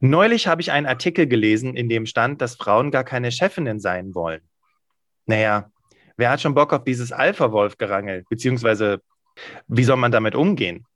[0.00, 4.14] Neulich habe ich einen Artikel gelesen, in dem stand, dass Frauen gar keine Chefinnen sein
[4.14, 4.42] wollen.
[5.26, 5.70] Naja,
[6.16, 8.24] wer hat schon Bock auf dieses Alpha-Wolf-Gerangel?
[8.30, 9.00] Beziehungsweise,
[9.66, 10.86] wie soll man damit umgehen?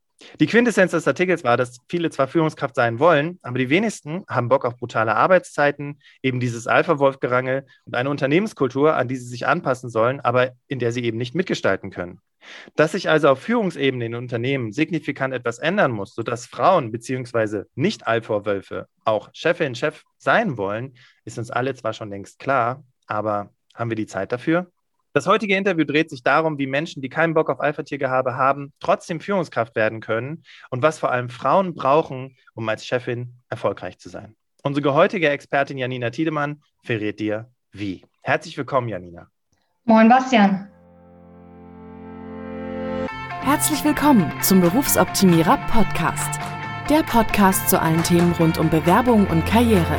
[0.40, 4.48] Die Quintessenz des Artikels war, dass viele zwar Führungskraft sein wollen, aber die wenigsten haben
[4.48, 9.90] Bock auf brutale Arbeitszeiten, eben dieses Alpha-Wolf-Gerangel und eine Unternehmenskultur, an die sie sich anpassen
[9.90, 12.21] sollen, aber in der sie eben nicht mitgestalten können.
[12.74, 17.64] Dass sich also auf Führungsebene in Unternehmen signifikant etwas ändern muss, sodass Frauen bzw.
[17.74, 23.50] nicht Alpha-Wölfe auch Chefin, Chef sein wollen, ist uns alle zwar schon längst klar, aber
[23.74, 24.70] haben wir die Zeit dafür?
[25.14, 29.20] Das heutige Interview dreht sich darum, wie Menschen, die keinen Bock auf Alpha-Tiergehabe haben, trotzdem
[29.20, 34.34] Führungskraft werden können und was vor allem Frauen brauchen, um als Chefin erfolgreich zu sein.
[34.62, 38.04] Unsere heutige Expertin Janina Tiedemann verrät dir, wie.
[38.22, 39.28] Herzlich willkommen, Janina.
[39.84, 40.68] Moin, Bastian.
[43.42, 46.40] Herzlich willkommen zum Berufsoptimierer Podcast.
[46.88, 49.98] Der Podcast zu allen Themen rund um Bewerbung und Karriere.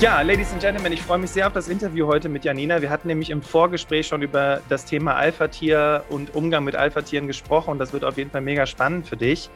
[0.00, 2.80] Ja, Ladies and Gentlemen, ich freue mich sehr auf das Interview heute mit Janina.
[2.80, 7.72] Wir hatten nämlich im Vorgespräch schon über das Thema Alpha-Tier und Umgang mit Alpha-Tieren gesprochen
[7.72, 9.50] und das wird auf jeden Fall mega spannend für dich.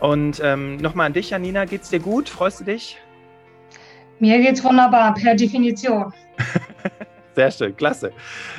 [0.00, 2.28] Und ähm, nochmal an dich, Janina, geht's dir gut?
[2.28, 2.98] Freust du dich?
[4.18, 6.12] Mir geht's wunderbar, per Definition.
[7.38, 8.12] Sehr schön, klasse.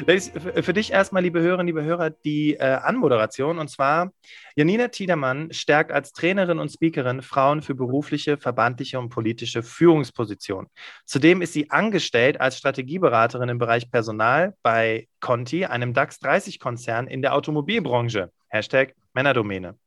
[0.07, 3.59] Für dich erstmal, liebe Hörerinnen, liebe Hörer, die äh, Anmoderation.
[3.59, 4.13] Und zwar,
[4.55, 10.69] Janina Tiedermann stärkt als Trainerin und Speakerin Frauen für berufliche, verbandliche und politische Führungspositionen.
[11.03, 17.21] Zudem ist sie angestellt als Strategieberaterin im Bereich Personal bei Conti, einem DAX 30-Konzern in
[17.21, 18.31] der Automobilbranche.
[18.47, 19.77] Hashtag Männerdomäne.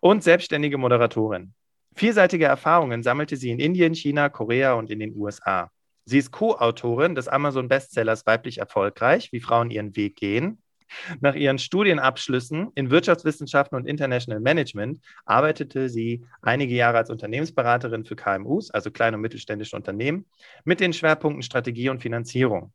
[0.00, 1.54] Und selbstständige Moderatorin.
[1.96, 5.72] Vielseitige Erfahrungen sammelte sie in Indien, China, Korea und in den USA.
[6.08, 10.62] Sie ist Co-Autorin des Amazon-Bestsellers Weiblich erfolgreich, wie Frauen ihren Weg gehen.
[11.20, 18.16] Nach ihren Studienabschlüssen in Wirtschaftswissenschaften und International Management arbeitete sie einige Jahre als Unternehmensberaterin für
[18.16, 20.24] KMUs, also kleine und mittelständische Unternehmen,
[20.64, 22.72] mit den Schwerpunkten Strategie und Finanzierung.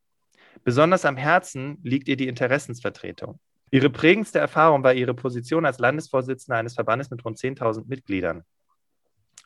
[0.64, 3.40] Besonders am Herzen liegt ihr die Interessensvertretung.
[3.72, 8.44] Ihre prägendste Erfahrung war ihre Position als Landesvorsitzende eines Verbandes mit rund 10.000 Mitgliedern.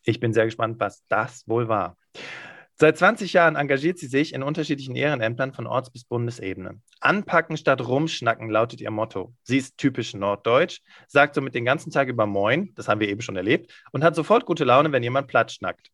[0.03, 1.95] Ich bin sehr gespannt, was das wohl war.
[2.79, 6.79] Seit 20 Jahren engagiert sie sich in unterschiedlichen Ehrenämtern von Orts- bis Bundesebene.
[6.99, 9.33] Anpacken statt rumschnacken lautet ihr Motto.
[9.41, 13.21] Sie ist typisch norddeutsch, sagt somit den ganzen Tag über Moin, das haben wir eben
[13.21, 15.89] schon erlebt, und hat sofort gute Laune, wenn jemand platt schnackt.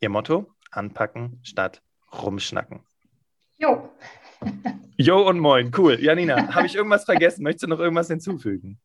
[0.00, 0.54] Ihr Motto?
[0.70, 1.82] Anpacken statt
[2.22, 2.84] rumschnacken.
[3.56, 3.90] Jo.
[4.96, 5.98] jo und Moin, cool.
[6.00, 7.42] Janina, habe ich irgendwas vergessen?
[7.42, 8.78] Möchtest du noch irgendwas hinzufügen?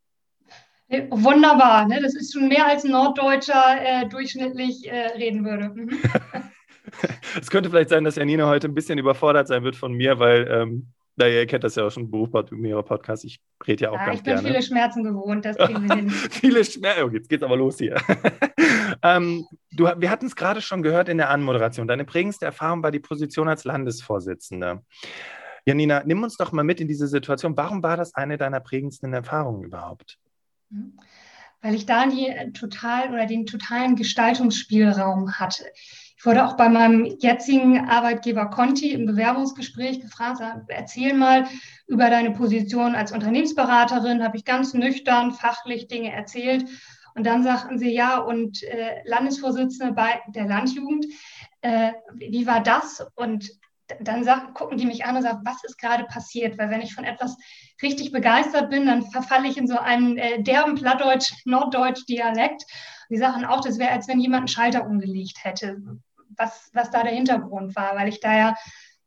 [0.90, 2.02] Wunderbar, ne?
[2.02, 5.75] das ist schon mehr als ein Norddeutscher äh, durchschnittlich äh, reden würde.
[7.39, 10.47] Es könnte vielleicht sein, dass Janina heute ein bisschen überfordert sein wird von mir, weil,
[10.49, 13.23] ähm, naja, ihr kennt das ja auch schon, Berufsoptimierer Podcast.
[13.25, 14.39] Ich rede ja auch ja, ganz gerne.
[14.39, 16.09] Ich bin viele Schmerzen gewohnt, das kriegen wir hin.
[16.31, 18.01] viele Schmerzen, oh, jetzt geht's aber los hier.
[19.03, 21.87] ähm, du, wir hatten es gerade schon gehört in der Anmoderation.
[21.87, 24.81] Deine prägendste Erfahrung war die Position als Landesvorsitzende.
[25.65, 27.55] Janina, nimm uns doch mal mit in diese Situation.
[27.55, 30.17] Warum war das eine deiner prägendsten Erfahrungen überhaupt?
[30.69, 30.97] Mhm
[31.63, 35.63] weil ich da die total oder den totalen Gestaltungsspielraum hatte.
[36.23, 41.45] Ich wurde auch bei meinem jetzigen Arbeitgeber Conti im Bewerbungsgespräch gefragt, erzähl mal
[41.85, 46.69] über deine Position als Unternehmensberaterin, habe ich ganz nüchtern, fachlich Dinge erzählt.
[47.13, 51.07] Und dann sagten sie, ja, und äh, Landesvorsitzende bei der Landjugend,
[51.59, 53.05] äh, wie war das?
[53.16, 53.51] Und
[54.00, 56.57] dann sagen, gucken die mich an und sagen, was ist gerade passiert?
[56.57, 57.35] Weil wenn ich von etwas
[57.81, 62.63] richtig begeistert bin, dann verfalle ich in so einen äh, derben Plattdeutsch-Norddeutsch-Dialekt.
[63.09, 65.81] Die sagen auch, das wäre, als wenn jemand einen Schalter umgelegt hätte,
[66.38, 68.55] was, was da der Hintergrund war, weil ich da ja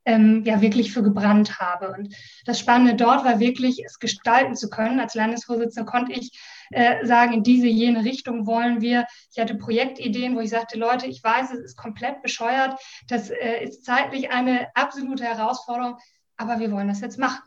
[0.06, 1.92] ähm, ja wirklich für gebrannt habe.
[1.92, 2.14] Und
[2.46, 5.00] das Spannende dort war wirklich, es gestalten zu können.
[5.00, 6.30] Als Landesvorsitzende konnte ich
[6.70, 9.06] äh, sagen, in diese, jene Richtung wollen wir.
[9.32, 13.64] Ich hatte Projektideen, wo ich sagte, Leute, ich weiß, es ist komplett bescheuert, das äh,
[13.64, 15.98] ist zeitlich eine absolute Herausforderung,
[16.36, 17.42] aber wir wollen das jetzt machen.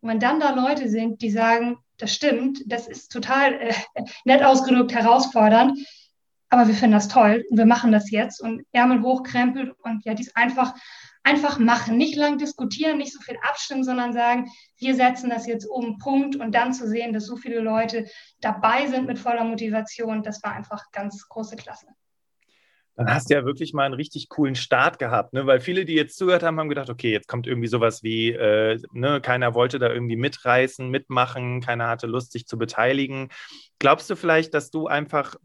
[0.00, 3.74] Und wenn dann da Leute sind, die sagen, das stimmt, das ist total äh,
[4.24, 5.78] nett ausgedrückt herausfordernd,
[6.50, 10.14] aber wir finden das toll und wir machen das jetzt und Ärmel hochkrempelt und ja,
[10.14, 10.74] dies einfach
[11.28, 15.66] einfach machen, nicht lang diskutieren, nicht so viel abstimmen, sondern sagen, wir setzen das jetzt
[15.66, 16.36] um, Punkt.
[16.36, 18.06] Und dann zu sehen, dass so viele Leute
[18.40, 21.86] dabei sind mit voller Motivation, das war einfach ganz große Klasse.
[22.96, 25.46] Dann hast du ja wirklich mal einen richtig coolen Start gehabt, ne?
[25.46, 28.80] weil viele, die jetzt zugehört haben, haben gedacht, okay, jetzt kommt irgendwie sowas wie, äh,
[28.92, 33.28] ne, keiner wollte da irgendwie mitreißen, mitmachen, keiner hatte Lust, sich zu beteiligen.
[33.78, 35.36] Glaubst du vielleicht, dass du einfach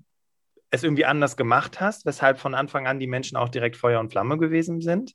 [0.74, 4.12] es irgendwie anders gemacht hast, weshalb von Anfang an die Menschen auch direkt Feuer und
[4.12, 5.14] Flamme gewesen sind?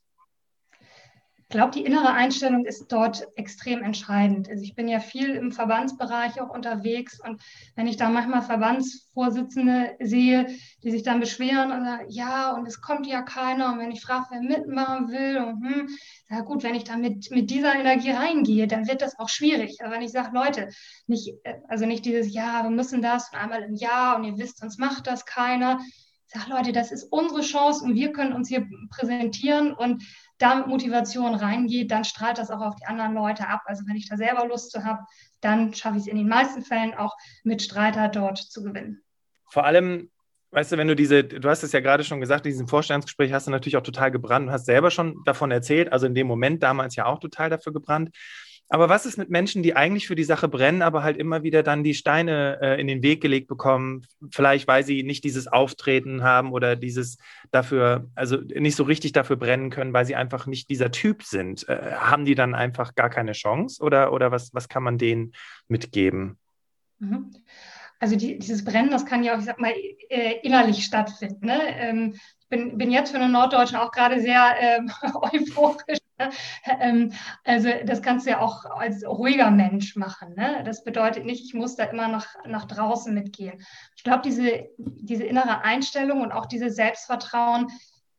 [1.51, 4.47] Ich glaube, die innere Einstellung ist dort extrem entscheidend.
[4.47, 7.41] Also ich bin ja viel im Verbandsbereich auch unterwegs und
[7.75, 10.45] wenn ich da manchmal Verbandsvorsitzende sehe,
[10.83, 14.01] die sich dann beschweren und sagen, ja, und es kommt ja keiner und wenn ich
[14.01, 15.87] frage, wer mitmachen will und hm,
[16.29, 19.79] ja gut, wenn ich da mit, mit dieser Energie reingehe, dann wird das auch schwierig.
[19.81, 20.69] Aber wenn ich sage, Leute,
[21.07, 21.33] nicht,
[21.67, 24.77] also nicht dieses, ja, wir müssen das und einmal im Jahr und ihr wisst, sonst
[24.77, 25.79] macht das keiner.
[26.27, 30.03] Sage, Leute, das ist unsere Chance und wir können uns hier präsentieren und
[30.39, 33.61] da mit Motivation reingeht, dann strahlt das auch auf die anderen Leute ab.
[33.65, 35.03] Also wenn ich da selber Lust zu habe,
[35.41, 39.03] dann schaffe ich es in den meisten Fällen auch mit Streiter dort zu gewinnen.
[39.45, 40.09] Vor allem,
[40.51, 43.33] weißt du, wenn du diese, du hast es ja gerade schon gesagt, in diesem Vorstellungsgespräch
[43.33, 46.27] hast du natürlich auch total gebrannt und hast selber schon davon erzählt, also in dem
[46.27, 48.09] Moment damals ja auch total dafür gebrannt.
[48.71, 51.63] Aber was ist mit Menschen, die eigentlich für die Sache brennen, aber halt immer wieder
[51.63, 54.05] dann die Steine äh, in den Weg gelegt bekommen?
[54.31, 57.17] Vielleicht, weil sie nicht dieses Auftreten haben oder dieses
[57.49, 61.67] dafür, also nicht so richtig dafür brennen können, weil sie einfach nicht dieser Typ sind.
[61.67, 65.33] Äh, haben die dann einfach gar keine Chance oder, oder was, was kann man denen
[65.67, 66.37] mitgeben?
[66.99, 67.31] Mhm.
[67.99, 69.73] Also die, dieses Brennen, das kann ja auch, ich sag mal,
[70.09, 71.47] äh, innerlich stattfinden.
[71.47, 71.59] Ne?
[71.75, 75.97] Ähm, ich bin, bin jetzt für einen Norddeutschen auch gerade sehr ähm, euphorisch,
[77.43, 80.35] also das kannst du ja auch als ruhiger Mensch machen.
[80.35, 80.63] Ne?
[80.65, 83.61] Das bedeutet nicht, ich muss da immer nach, nach draußen mitgehen.
[83.95, 87.67] Ich glaube, diese, diese innere Einstellung und auch dieses Selbstvertrauen,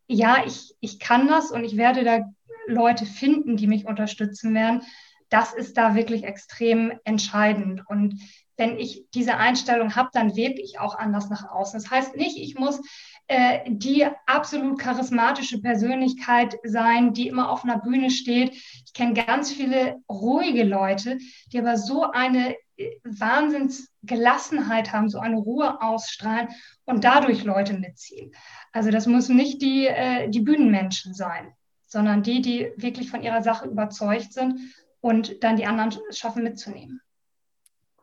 [0.06, 2.20] ja, ich, ich kann das und ich werde da
[2.66, 4.82] Leute finden, die mich unterstützen werden,
[5.28, 7.82] das ist da wirklich extrem entscheidend.
[7.86, 8.20] Und
[8.56, 11.80] wenn ich diese Einstellung habe, dann wirke ich auch anders nach außen.
[11.80, 12.80] Das heißt nicht, ich muss
[13.30, 18.50] äh, die absolut charismatische Persönlichkeit sein, die immer auf einer Bühne steht.
[18.84, 21.16] Ich kenne ganz viele ruhige Leute,
[21.52, 26.48] die aber so eine äh, Wahnsinnsgelassenheit haben, so eine Ruhe ausstrahlen
[26.86, 28.32] und dadurch Leute mitziehen.
[28.72, 31.52] Also das müssen nicht die, äh, die Bühnenmenschen sein,
[31.86, 34.58] sondern die, die wirklich von ihrer Sache überzeugt sind
[35.00, 37.00] und dann die anderen schaffen mitzunehmen.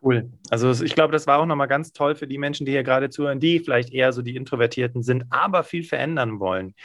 [0.02, 0.30] Cool.
[0.50, 3.10] Also ich glaube, das war auch nochmal ganz toll für die Menschen, die hier gerade
[3.10, 6.76] zuhören, die vielleicht eher so die Introvertierten sind, aber viel verändern wollen.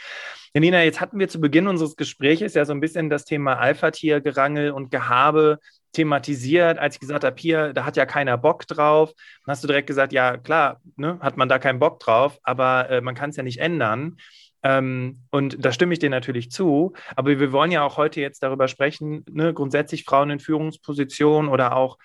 [0.53, 4.71] Janina, jetzt hatten wir zu Beginn unseres Gesprächs ja so ein bisschen das Thema Alpha-Tier-Gerangel
[4.71, 5.59] und Gehabe
[5.93, 9.13] thematisiert, als ich gesagt habe, hier, da hat ja keiner Bock drauf.
[9.45, 12.89] Dann hast du direkt gesagt, ja klar, ne, hat man da keinen Bock drauf, aber
[12.89, 14.17] äh, man kann es ja nicht ändern.
[14.63, 16.93] Ähm, und da stimme ich dir natürlich zu.
[17.15, 21.75] Aber wir wollen ja auch heute jetzt darüber sprechen, ne, grundsätzlich Frauen in Führungspositionen oder
[21.75, 21.97] auch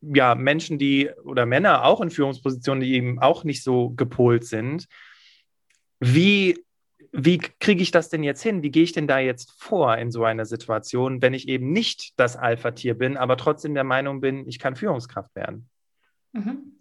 [0.00, 4.86] ja, Menschen, die oder Männer auch in Führungspositionen, die eben auch nicht so gepolt sind.
[6.00, 6.64] Wie,
[7.12, 8.62] wie kriege ich das denn jetzt hin?
[8.62, 12.18] Wie gehe ich denn da jetzt vor in so einer Situation, wenn ich eben nicht
[12.18, 15.68] das Alpha-Tier bin, aber trotzdem der Meinung bin, ich kann Führungskraft werden?
[16.32, 16.78] Mhm.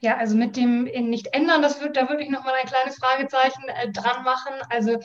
[0.00, 3.62] Ja, also mit dem nicht ändern, das wird, da würde ich nochmal ein kleines Fragezeichen
[3.68, 4.54] äh, dran machen.
[4.70, 4.98] Also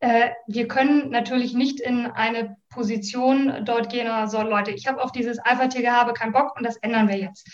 [0.00, 5.02] äh, wir können natürlich nicht in eine Position dort gehen oder so, Leute, ich habe
[5.02, 7.44] auf dieses Alpha-Tier-Gehabe keinen Bock und das ändern wir jetzt.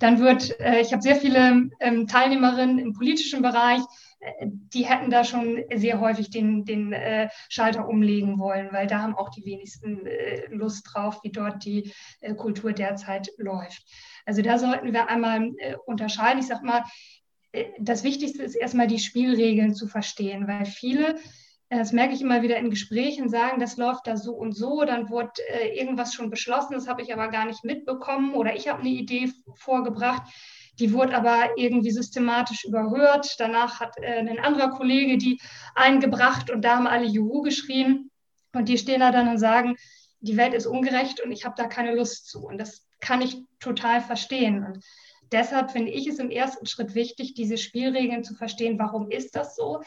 [0.00, 3.80] Dann wird, äh, ich habe sehr viele ähm, Teilnehmerinnen im politischen Bereich,
[4.18, 9.02] äh, die hätten da schon sehr häufig den, den äh, Schalter umlegen wollen, weil da
[9.02, 13.84] haben auch die wenigsten äh, Lust drauf, wie dort die äh, Kultur derzeit läuft.
[14.26, 15.52] Also da sollten wir einmal
[15.86, 16.40] unterscheiden.
[16.40, 16.82] Ich sage mal,
[17.78, 21.16] das Wichtigste ist erstmal die Spielregeln zu verstehen, weil viele
[21.78, 25.08] das merke ich immer wieder in Gesprächen, sagen, das läuft da so und so, dann
[25.08, 28.80] wurde äh, irgendwas schon beschlossen, das habe ich aber gar nicht mitbekommen oder ich habe
[28.80, 30.22] eine Idee vorgebracht,
[30.78, 33.36] die wurde aber irgendwie systematisch überhört.
[33.38, 35.40] Danach hat äh, ein anderer Kollege die
[35.74, 38.10] eingebracht und da haben alle Juhu geschrien
[38.52, 39.76] und die stehen da dann und sagen,
[40.20, 42.46] die Welt ist ungerecht und ich habe da keine Lust zu.
[42.46, 44.64] Und das kann ich total verstehen.
[44.64, 44.84] Und
[45.32, 48.78] deshalb finde ich es im ersten Schritt wichtig, diese Spielregeln zu verstehen.
[48.78, 49.82] Warum ist das so?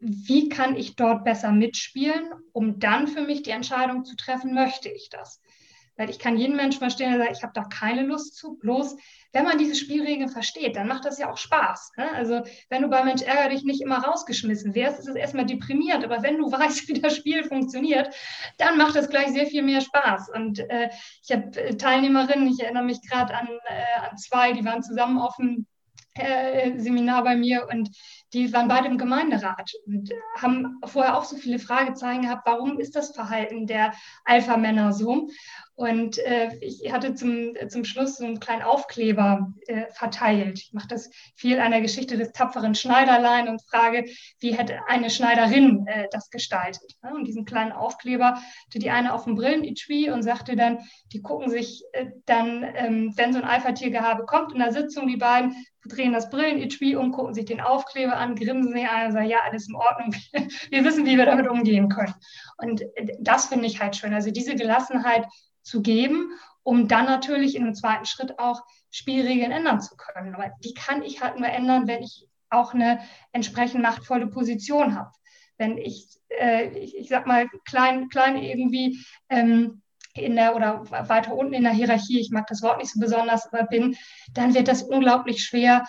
[0.00, 4.88] Wie kann ich dort besser mitspielen, um dann für mich die Entscheidung zu treffen, möchte
[4.88, 5.40] ich das.
[5.98, 8.56] Weil ich kann jeden Menschen verstehen, der sagt, ich habe da keine Lust zu.
[8.58, 8.96] Bloß,
[9.32, 11.90] wenn man diese Spielregeln versteht, dann macht das ja auch Spaß.
[11.96, 12.08] Ne?
[12.12, 16.04] Also, wenn du bei Mensch ärger dich nicht immer rausgeschmissen wirst, ist es erstmal deprimierend.
[16.04, 18.14] Aber wenn du weißt, wie das Spiel funktioniert,
[18.58, 20.30] dann macht das gleich sehr viel mehr Spaß.
[20.32, 20.88] Und äh,
[21.24, 25.18] ich habe äh, Teilnehmerinnen, ich erinnere mich gerade an, äh, an zwei, die waren zusammen
[25.18, 25.66] auf dem
[26.14, 27.90] äh, Seminar bei mir und
[28.32, 32.96] die waren beide im Gemeinderat und haben vorher auch so viele Fragezeichen gehabt, warum ist
[32.96, 33.92] das Verhalten der
[34.24, 35.28] Alpha-Männer so?
[35.78, 40.58] Und äh, ich hatte zum, zum Schluss so einen kleinen Aufkleber äh, verteilt.
[40.58, 44.04] Ich mache das viel an der Geschichte des tapferen Schneiderlein und frage,
[44.40, 46.96] wie hätte eine Schneiderin äh, das gestaltet.
[47.04, 47.14] Ne?
[47.14, 50.80] Und diesen kleinen Aufkleber hatte die eine auf dem Brillenetui und sagte dann,
[51.12, 55.16] die gucken sich äh, dann, ähm, wenn so ein Alpha-Tiergehabe kommt in der Sitzung, die
[55.16, 55.54] beiden
[55.84, 59.38] drehen das Brillenetui um, gucken sich den Aufkleber an, grinsen sie an und sagen, ja,
[59.48, 60.12] alles in Ordnung,
[60.70, 62.14] wir wissen, wie wir damit umgehen können.
[62.56, 64.12] Und äh, das finde ich halt schön.
[64.12, 65.24] Also diese Gelassenheit,
[65.68, 66.32] zu geben,
[66.62, 70.34] um dann natürlich in einem zweiten Schritt auch Spielregeln ändern zu können.
[70.34, 73.00] Aber die kann ich halt nur ändern, wenn ich auch eine
[73.32, 75.12] entsprechend machtvolle Position habe.
[75.58, 79.82] Wenn ich, äh, ich, ich, sag mal, klein, klein irgendwie ähm,
[80.14, 83.46] in der oder weiter unten in der Hierarchie, ich mag das Wort nicht so besonders,
[83.52, 83.96] aber bin,
[84.32, 85.86] dann wird das unglaublich schwer,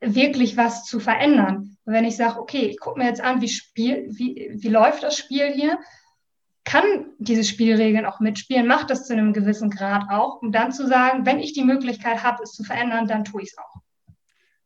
[0.00, 1.76] wirklich was zu verändern.
[1.84, 5.16] Wenn ich sage, okay, ich gucke mir jetzt an, wie, Spiel, wie, wie läuft das
[5.16, 5.78] Spiel hier
[6.68, 10.86] kann diese Spielregeln auch mitspielen, macht das zu einem gewissen Grad auch, um dann zu
[10.86, 13.80] sagen, wenn ich die Möglichkeit habe, es zu verändern, dann tue ich es auch.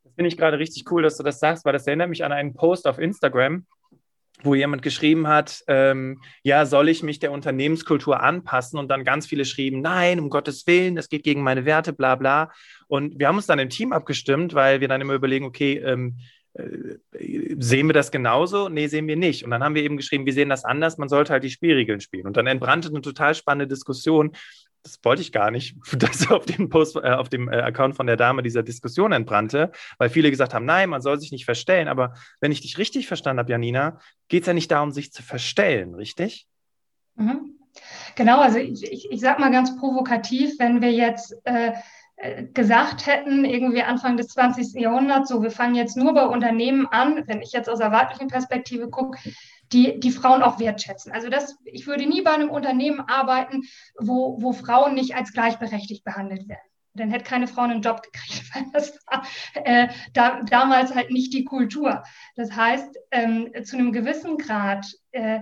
[0.03, 2.33] Das finde ich gerade richtig cool, dass du das sagst, weil das erinnert mich an
[2.33, 3.67] einen Post auf Instagram,
[4.43, 8.81] wo jemand geschrieben hat, ähm, ja, soll ich mich der Unternehmenskultur anpassen?
[8.81, 12.17] Und dann ganz viele schrieben, nein, um Gottes Willen, das geht gegen meine Werte, bla
[12.17, 12.51] bla.
[12.89, 16.17] Und wir haben uns dann im Team abgestimmt, weil wir dann immer überlegen, okay, ähm,
[16.19, 16.23] äh,
[16.55, 18.69] sehen wir das genauso?
[18.69, 19.45] Nee, sehen wir nicht.
[19.45, 22.01] Und dann haben wir eben geschrieben, wir sehen das anders, man sollte halt die Spielregeln
[22.01, 22.27] spielen.
[22.27, 24.33] Und dann entbrannte eine total spannende Diskussion.
[24.83, 28.07] Das wollte ich gar nicht, dass auf dem Post, äh, auf dem äh, Account von
[28.07, 31.89] der Dame dieser Diskussion entbrannte, weil viele gesagt haben, nein, man soll sich nicht verstellen.
[31.89, 35.23] Aber wenn ich dich richtig verstanden habe, Janina, geht es ja nicht darum, sich zu
[35.23, 36.47] verstellen, richtig?
[37.15, 37.59] Mhm.
[38.17, 41.73] Genau, also ich, ich, ich sage mal ganz provokativ, wenn wir jetzt äh, äh,
[42.55, 44.81] gesagt hätten, irgendwie Anfang des 20.
[44.81, 48.29] Jahrhunderts, so wir fangen jetzt nur bei Unternehmen an, wenn ich jetzt aus der weiblichen
[48.29, 49.19] Perspektive gucke,
[49.73, 51.13] die, die Frauen auch wertschätzen.
[51.13, 53.63] Also das, ich würde nie bei einem Unternehmen arbeiten,
[53.99, 56.61] wo, wo Frauen nicht als gleichberechtigt behandelt werden.
[56.95, 61.33] Dann hätte keine Frau einen Job gekriegt, weil das war äh, da, damals halt nicht
[61.33, 62.05] die Kultur.
[62.37, 65.41] Das heißt, ähm, zu einem gewissen Grad äh,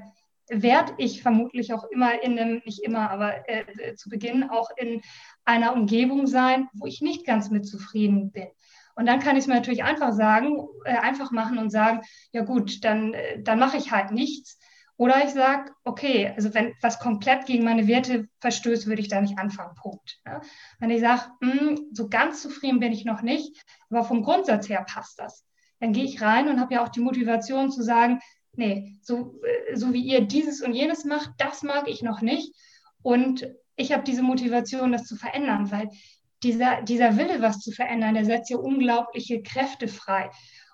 [0.50, 5.00] werde ich vermutlich auch immer in einem, nicht immer, aber äh, zu Beginn auch in
[5.44, 8.48] einer Umgebung sein, wo ich nicht ganz mit zufrieden bin.
[8.96, 12.02] Und dann kann ich es mir natürlich einfach sagen, äh, einfach machen und sagen,
[12.32, 14.58] ja gut, dann, äh, dann mache ich halt nichts.
[14.96, 19.20] Oder ich sage, okay, also wenn was komplett gegen meine Werte verstößt, würde ich da
[19.22, 19.74] nicht anfangen.
[19.74, 20.20] Punkt.
[20.26, 20.42] Ja?
[20.78, 24.84] Wenn ich sage, hm, so ganz zufrieden bin ich noch nicht, aber vom Grundsatz her
[24.86, 25.46] passt das,
[25.78, 28.20] dann gehe ich rein und habe ja auch die Motivation zu sagen,
[28.56, 32.54] nee, so, äh, so wie ihr dieses und jenes macht, das mag ich noch nicht.
[33.02, 35.88] Und ich habe diese Motivation, das zu verändern, weil
[36.42, 40.30] dieser, dieser Wille, was zu verändern, der setzt ja unglaubliche Kräfte frei.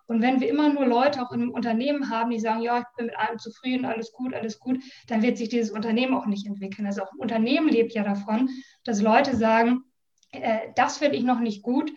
[0.07, 2.85] Und wenn wir immer nur Leute auch in einem Unternehmen haben, die sagen, ja, ich
[2.97, 6.47] bin mit allem zufrieden, alles gut, alles gut, dann wird sich dieses Unternehmen auch nicht
[6.47, 6.87] entwickeln.
[6.87, 8.49] Also auch ein Unternehmen lebt ja davon,
[8.85, 9.83] dass Leute sagen,
[10.31, 11.91] äh, das finde ich noch nicht gut.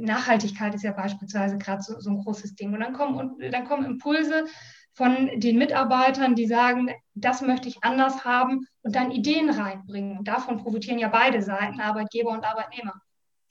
[0.00, 2.72] Nachhaltigkeit ist ja beispielsweise gerade so, so, ein großes Ding.
[2.72, 4.46] Und dann kommen, dann kommen Impulse,
[4.94, 10.18] von den Mitarbeitern, die sagen, das möchte ich anders haben und dann Ideen reinbringen.
[10.18, 12.94] Und davon profitieren ja beide Seiten, Arbeitgeber und Arbeitnehmer.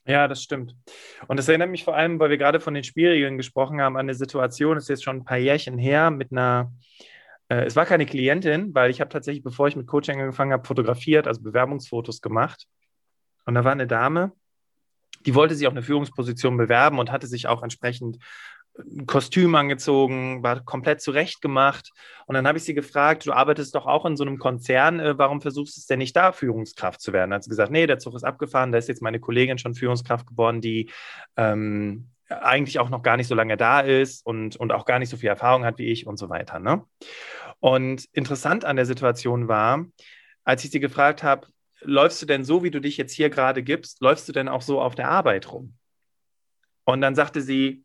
[0.05, 0.75] Ja, das stimmt.
[1.27, 4.05] Und das erinnert mich vor allem, weil wir gerade von den Spielregeln gesprochen haben, an
[4.05, 6.71] eine Situation, das ist jetzt schon ein paar Jährchen her, mit einer,
[7.49, 10.65] äh, es war keine Klientin, weil ich habe tatsächlich, bevor ich mit Coaching angefangen habe,
[10.65, 12.65] fotografiert, also Bewerbungsfotos gemacht.
[13.45, 14.31] Und da war eine Dame,
[15.25, 18.17] die wollte sich auf eine Führungsposition bewerben und hatte sich auch entsprechend
[18.77, 21.91] ein Kostüm angezogen, war komplett zurechtgemacht.
[22.25, 25.17] Und dann habe ich sie gefragt, du arbeitest doch auch in so einem Konzern, äh,
[25.17, 27.31] warum versuchst du es denn nicht da, Führungskraft zu werden?
[27.31, 29.75] Da hat sie gesagt, nee, der Zug ist abgefahren, da ist jetzt meine Kollegin schon
[29.75, 30.89] Führungskraft geworden, die
[31.35, 35.09] ähm, eigentlich auch noch gar nicht so lange da ist und, und auch gar nicht
[35.09, 36.59] so viel Erfahrung hat wie ich und so weiter.
[36.59, 36.83] Ne?
[37.59, 39.85] Und interessant an der Situation war,
[40.43, 41.47] als ich sie gefragt habe,
[41.81, 44.61] läufst du denn so, wie du dich jetzt hier gerade gibst, läufst du denn auch
[44.61, 45.75] so auf der Arbeit rum?
[46.83, 47.83] Und dann sagte sie,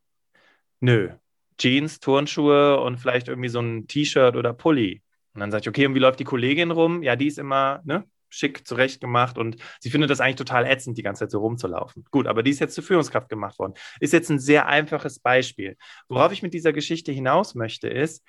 [0.81, 1.11] Nö.
[1.59, 5.03] Jeans, Turnschuhe und vielleicht irgendwie so ein T-Shirt oder Pulli.
[5.35, 7.03] Und dann sage ich, okay, und wie läuft die Kollegin rum?
[7.03, 10.99] Ja, die ist immer ne, schick zurecht gemacht und sie findet das eigentlich total ätzend,
[10.99, 12.05] die ganze Zeit so rumzulaufen.
[12.11, 13.75] Gut, aber die ist jetzt zur Führungskraft gemacht worden.
[14.01, 15.77] Ist jetzt ein sehr einfaches Beispiel.
[16.09, 18.25] Worauf ich mit dieser Geschichte hinaus möchte, ist,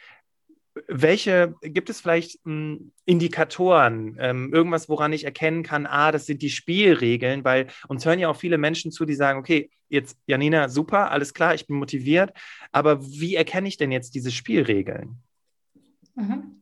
[0.88, 6.42] welche gibt es vielleicht m, Indikatoren, ähm, irgendwas, woran ich erkennen kann, ah, das sind
[6.42, 10.70] die Spielregeln, weil uns hören ja auch viele Menschen zu, die sagen, okay, jetzt Janina,
[10.70, 12.34] super, alles klar, ich bin motiviert,
[12.72, 15.18] aber wie erkenne ich denn jetzt diese Spielregeln?
[16.16, 16.62] Mhm.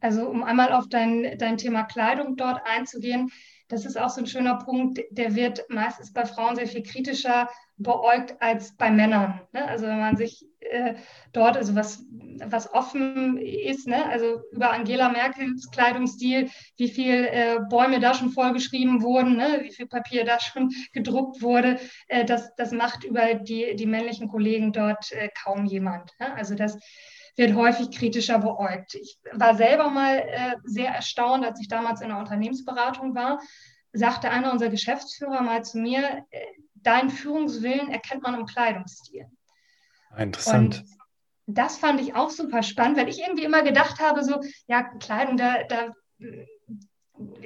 [0.00, 3.30] Also um einmal auf dein, dein Thema Kleidung dort einzugehen,
[3.72, 7.48] das ist auch so ein schöner Punkt, der wird meistens bei Frauen sehr viel kritischer
[7.78, 9.40] beäugt als bei Männern.
[9.52, 9.66] Ne?
[9.66, 10.94] Also wenn man sich äh,
[11.32, 12.04] dort, also was,
[12.44, 14.04] was offen ist, ne?
[14.10, 19.60] also über Angela Merkels Kleidungsstil, wie viel äh, Bäume da schon vollgeschrieben wurden, ne?
[19.62, 24.28] wie viel Papier da schon gedruckt wurde, äh, das, das macht über die, die männlichen
[24.28, 26.10] Kollegen dort äh, kaum jemand.
[26.20, 26.34] Ne?
[26.34, 26.78] Also das
[27.36, 28.94] wird häufig kritischer beäugt.
[28.94, 33.40] Ich war selber mal äh, sehr erstaunt, als ich damals in der Unternehmensberatung war,
[33.92, 36.40] sagte einer unserer Geschäftsführer mal zu mir, äh,
[36.74, 39.26] deinen Führungswillen erkennt man im Kleidungsstil.
[40.16, 40.84] Interessant.
[41.46, 44.82] Und das fand ich auch super spannend, weil ich irgendwie immer gedacht habe, so, ja,
[44.98, 45.92] Kleidung, da, da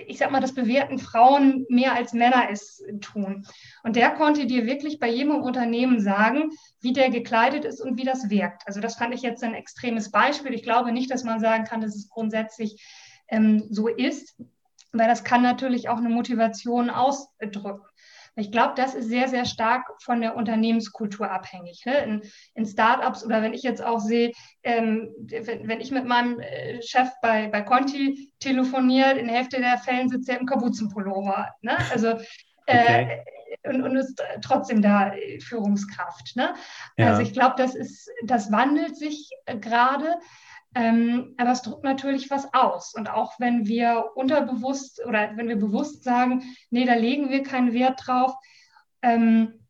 [0.06, 3.46] ich sag mal, das bewerten Frauen mehr als Männer es tun.
[3.82, 8.04] Und der konnte dir wirklich bei jedem Unternehmen sagen, wie der gekleidet ist und wie
[8.04, 8.62] das wirkt.
[8.66, 10.54] Also das fand ich jetzt ein extremes Beispiel.
[10.54, 12.82] Ich glaube nicht, dass man sagen kann, dass es grundsätzlich
[13.28, 14.36] ähm, so ist,
[14.92, 17.82] weil das kann natürlich auch eine Motivation ausdrücken.
[18.38, 21.84] Ich glaube, das ist sehr, sehr stark von der Unternehmenskultur abhängig.
[21.86, 21.98] Ne?
[22.04, 22.22] In,
[22.54, 26.82] in Startups oder wenn ich jetzt auch sehe, ähm, wenn, wenn, ich mit meinem äh,
[26.82, 31.54] Chef bei, bei Conti telefoniere, in der Hälfte der Fällen sitzt er im Kapuzenpullover.
[31.62, 31.78] Ne?
[31.90, 32.08] Also
[32.66, 33.24] äh, okay.
[33.64, 36.36] und, und ist trotzdem da äh, Führungskraft.
[36.36, 36.54] Ne?
[36.98, 37.08] Ja.
[37.08, 40.14] Also ich glaube, das ist, das wandelt sich äh, gerade.
[40.76, 42.92] Ähm, aber es drückt natürlich was aus.
[42.94, 47.72] Und auch wenn wir unterbewusst oder wenn wir bewusst sagen, nee, da legen wir keinen
[47.72, 48.34] Wert drauf,
[49.00, 49.66] ähm,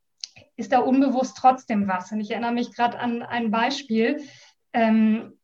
[0.57, 2.11] ist da unbewusst trotzdem was.
[2.11, 4.21] Und ich erinnere mich gerade an ein Beispiel
[4.73, 5.39] ähm,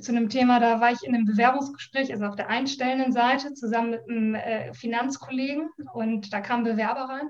[0.00, 3.90] zu einem Thema, da war ich in einem Bewerbungsgespräch, also auf der einstellenden Seite, zusammen
[3.90, 7.28] mit einem äh, Finanzkollegen und da kam ein Bewerber rein.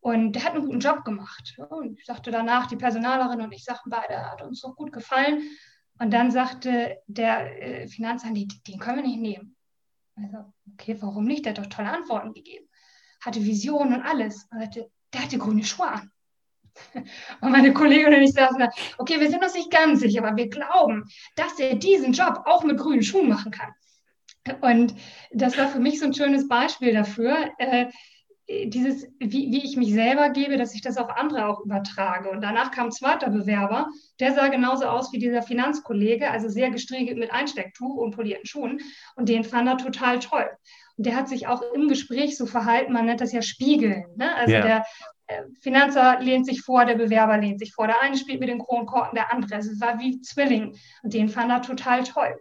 [0.00, 1.56] Und der hat einen guten Job gemacht.
[1.70, 5.42] Und ich sagte danach, die Personalerin und ich sagten beide, hat uns so gut gefallen.
[6.02, 9.54] Und dann sagte der äh, Finanzamt, den können wir nicht nehmen.
[10.16, 11.44] Also, okay, warum nicht?
[11.44, 12.68] Der hat doch tolle Antworten gegeben.
[13.24, 14.48] Hatte Visionen und alles.
[14.50, 16.10] Und sagte, der hatte grüne Schuhe an.
[17.40, 18.66] Und meine Kollegin und ich sagten,
[18.96, 21.04] okay, wir sind uns nicht ganz sicher, aber wir glauben,
[21.36, 23.72] dass er diesen Job auch mit grünen Schuhen machen kann.
[24.62, 24.94] Und
[25.32, 27.90] das war für mich so ein schönes Beispiel dafür, äh,
[28.66, 32.30] dieses, wie, wie ich mich selber gebe, dass ich das auf andere auch übertrage.
[32.30, 33.88] Und danach kam ein zweiter Bewerber,
[34.20, 38.80] der sah genauso aus wie dieser Finanzkollege, also sehr gestriegelt mit Einstecktuch und polierten Schuhen.
[39.16, 40.48] Und den fand er total toll.
[40.96, 44.04] Und der hat sich auch im Gespräch so verhalten, man nennt das ja Spiegeln.
[44.16, 44.34] Ne?
[44.34, 44.62] Also yeah.
[44.62, 44.84] der
[45.28, 47.86] äh, Finanzer lehnt sich vor, der Bewerber lehnt sich vor.
[47.86, 49.54] Der eine spielt mit den Kronkorken, der andere.
[49.54, 50.76] Also es war wie Zwilling.
[51.02, 52.38] Und den fand er total toll.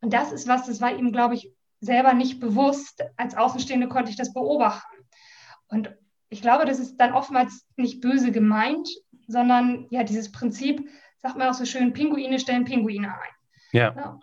[0.00, 3.02] Und das ist was, das war ihm, glaube ich, selber nicht bewusst.
[3.16, 4.97] Als Außenstehende konnte ich das beobachten.
[5.68, 5.94] Und
[6.30, 8.88] ich glaube, das ist dann oftmals nicht böse gemeint,
[9.26, 13.30] sondern ja, dieses Prinzip, sagt man auch so schön, Pinguine stellen Pinguine ein.
[13.72, 13.94] Ja.
[13.94, 14.20] ja.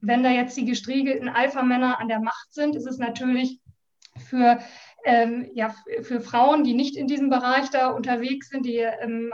[0.00, 3.60] wenn da jetzt die gestriegelten Alpha-Männer an der Macht sind, ist es natürlich
[4.16, 4.58] für,
[5.04, 9.32] ähm, ja, für Frauen, die nicht in diesem Bereich da unterwegs sind, die ähm,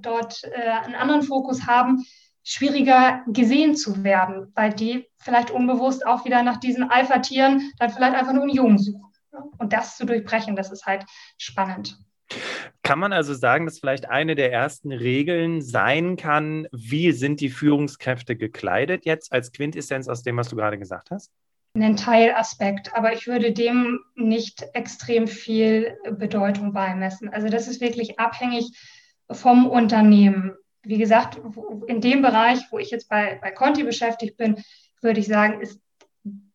[0.00, 2.04] dort äh, einen anderen Fokus haben,
[2.42, 8.14] schwieriger gesehen zu werden, weil die vielleicht unbewusst auch wieder nach diesen Alpha-Tieren dann vielleicht
[8.14, 9.12] einfach nur einen Jungen suchen.
[9.58, 11.04] Und das zu durchbrechen, das ist halt
[11.38, 11.98] spannend.
[12.82, 17.50] Kann man also sagen, dass vielleicht eine der ersten Regeln sein kann, wie sind die
[17.50, 21.30] Führungskräfte gekleidet jetzt als Quintessenz aus dem, was du gerade gesagt hast?
[21.74, 27.28] Ein Teilaspekt, aber ich würde dem nicht extrem viel Bedeutung beimessen.
[27.28, 28.72] Also das ist wirklich abhängig
[29.30, 30.54] vom Unternehmen.
[30.82, 31.40] Wie gesagt,
[31.86, 34.62] in dem Bereich, wo ich jetzt bei, bei Conti beschäftigt bin,
[35.02, 35.80] würde ich sagen, ist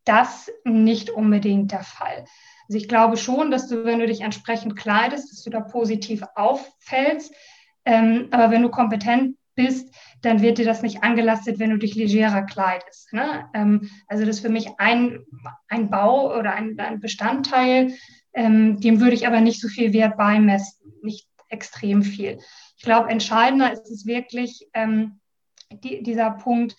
[0.04, 2.24] das nicht unbedingt der Fall.
[2.68, 6.22] Also ich glaube schon, dass du, wenn du dich entsprechend kleidest, dass du da positiv
[6.34, 7.34] auffällst.
[7.84, 11.94] Ähm, aber wenn du kompetent bist, dann wird dir das nicht angelastet, wenn du dich
[11.94, 13.12] legerer kleidest.
[13.12, 13.46] Ne?
[13.54, 15.20] Ähm, also das ist für mich ein,
[15.68, 17.94] ein Bau oder ein, ein Bestandteil,
[18.34, 22.38] ähm, dem würde ich aber nicht so viel Wert beimessen, nicht extrem viel.
[22.76, 25.20] Ich glaube, entscheidender ist es wirklich ähm,
[25.70, 26.76] die, dieser Punkt,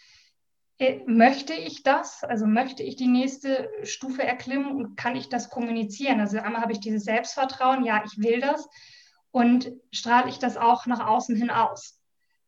[1.06, 2.24] möchte ich das?
[2.24, 6.20] Also möchte ich die nächste Stufe erklimmen und kann ich das kommunizieren?
[6.20, 8.68] Also einmal habe ich dieses Selbstvertrauen, ja, ich will das
[9.32, 12.00] und strahle ich das auch nach außen hin aus.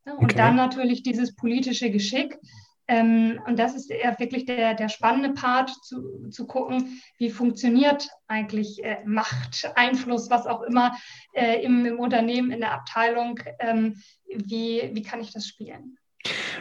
[0.06, 0.36] Und okay.
[0.36, 2.38] dann natürlich dieses politische Geschick.
[2.88, 8.08] Ähm, und das ist eher wirklich der, der spannende Part, zu, zu gucken, wie funktioniert
[8.28, 10.96] eigentlich äh, Macht, Einfluss, was auch immer
[11.34, 15.98] äh, im, im, Unternehmen, in der Abteilung, ähm, wie, wie kann ich das spielen?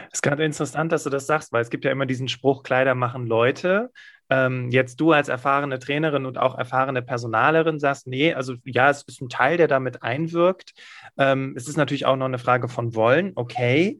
[0.07, 2.63] Es ist gerade interessant, dass du das sagst, weil es gibt ja immer diesen Spruch,
[2.63, 3.91] Kleider machen Leute.
[4.29, 9.03] Ähm, jetzt du als erfahrene Trainerin und auch erfahrene Personalerin sagst, nee, also ja, es
[9.03, 10.73] ist ein Teil, der damit einwirkt.
[11.17, 13.99] Ähm, es ist natürlich auch noch eine Frage von Wollen, okay.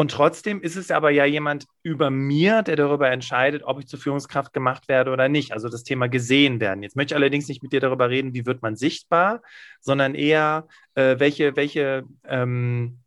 [0.00, 3.98] Und trotzdem ist es aber ja jemand über mir, der darüber entscheidet, ob ich zur
[3.98, 5.52] Führungskraft gemacht werde oder nicht.
[5.52, 6.82] Also das Thema gesehen werden.
[6.82, 9.42] Jetzt möchte ich allerdings nicht mit dir darüber reden, wie wird man sichtbar,
[9.80, 13.00] sondern eher, äh, welche, welche, ähm,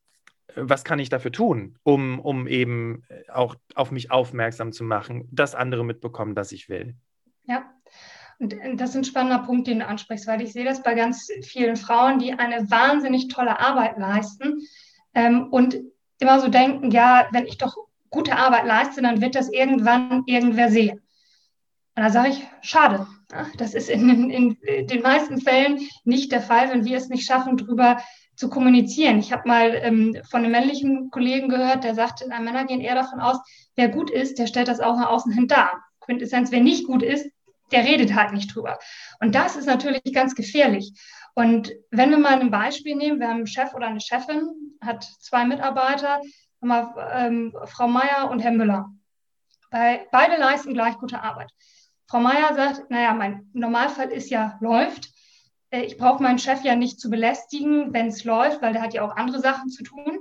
[0.55, 5.55] was kann ich dafür tun, um, um eben auch auf mich aufmerksam zu machen, dass
[5.55, 6.95] andere mitbekommen, dass ich will.
[7.45, 7.65] Ja,
[8.39, 10.93] und äh, das ist ein spannender Punkt, den du ansprichst, weil ich sehe das bei
[10.93, 14.61] ganz vielen Frauen, die eine wahnsinnig tolle Arbeit leisten
[15.13, 15.79] ähm, und
[16.19, 17.75] immer so denken, ja, wenn ich doch
[18.09, 21.01] gute Arbeit leiste, dann wird das irgendwann irgendwer sehen.
[21.95, 23.07] Und da sage ich, schade.
[23.57, 27.25] Das ist in, in, in, den meisten Fällen nicht der Fall, wenn wir es nicht
[27.25, 27.99] schaffen, darüber
[28.35, 29.19] zu kommunizieren.
[29.19, 32.95] Ich habe mal ähm, von einem männlichen Kollegen gehört, der sagte, na, Männer gehen eher
[32.95, 33.37] davon aus,
[33.75, 35.83] wer gut ist, der stellt das auch nach außen hin dar.
[35.99, 37.29] Quintessenz, wer nicht gut ist,
[37.71, 38.79] der redet halt nicht drüber.
[39.19, 40.93] Und das ist natürlich ganz gefährlich.
[41.33, 45.03] Und wenn wir mal ein Beispiel nehmen, wir haben einen Chef oder eine Chefin, hat
[45.19, 46.21] zwei Mitarbeiter,
[46.61, 48.89] wir, ähm, Frau Meier und Herr Müller.
[49.71, 51.51] Bei, beide leisten gleich gute Arbeit.
[52.07, 55.09] Frau Meier sagt, naja, mein Normalfall ist ja, läuft.
[55.73, 58.93] Äh, ich brauche meinen Chef ja nicht zu belästigen, wenn es läuft, weil der hat
[58.93, 60.19] ja auch andere Sachen zu tun.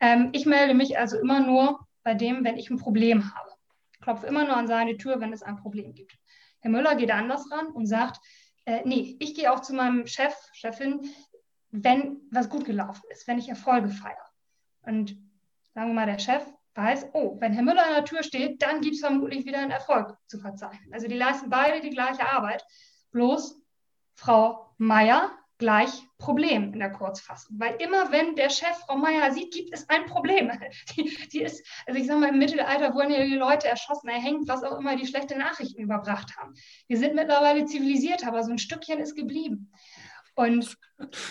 [0.00, 3.50] Ähm, ich melde mich also immer nur bei dem, wenn ich ein Problem habe.
[4.00, 6.16] Klopfe immer nur an seine Tür, wenn es ein Problem gibt.
[6.60, 8.20] Herr Müller geht anders ran und sagt,
[8.66, 11.00] äh, nee, ich gehe auch zu meinem Chef, Chefin,
[11.70, 14.30] wenn was gut gelaufen ist, wenn ich Erfolge feiere.
[14.82, 15.16] Und
[15.74, 18.80] sagen wir mal, der Chef weiß, oh, wenn Herr Müller an der Tür steht, dann
[18.80, 20.92] gibt es vermutlich wieder einen Erfolg zu verzeichnen.
[20.92, 22.64] Also die leisten beide die gleiche Arbeit.
[23.10, 23.60] Bloß
[24.14, 27.56] Frau Meier gleich Problem in der Kurzfassung.
[27.58, 30.50] Weil immer wenn der Chef Frau Meier sieht, gibt es ein Problem.
[30.96, 34.48] Die, die ist, also ich sage mal, im Mittelalter wurden ja die Leute erschossen, erhängt,
[34.48, 36.54] was auch immer die schlechte Nachrichten überbracht haben.
[36.88, 39.72] Wir sind mittlerweile zivilisiert, aber so ein Stückchen ist geblieben.
[40.34, 40.76] Und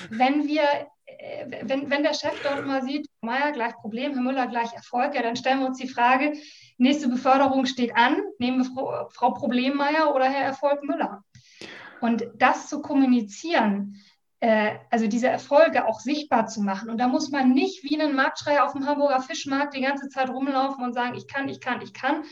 [0.09, 0.63] wenn wir,
[1.05, 5.15] äh, wenn, wenn der Chef dort immer sieht, Meier gleich Problem, Herr Müller gleich Erfolg,
[5.15, 6.33] ja, dann stellen wir uns die Frage,
[6.77, 11.23] nächste Beförderung steht an, nehmen wir Frau, Frau Problemmeier oder Herr Erfolg Müller.
[12.01, 14.01] Und das zu kommunizieren,
[14.43, 16.89] äh, also diese Erfolge auch sichtbar zu machen.
[16.89, 20.29] Und da muss man nicht wie ein Marktschreier auf dem Hamburger Fischmarkt die ganze Zeit
[20.29, 22.23] rumlaufen und sagen, ich kann, ich kann, ich kann.